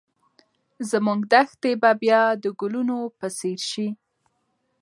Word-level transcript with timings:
زموږ 0.89 1.19
دښتې 1.31 1.71
به 1.81 1.91
بیا 2.01 2.21
د 2.43 2.45
ګلانو 2.59 2.99
په 3.17 3.27
څېر 3.37 3.59
شي. 3.71 3.87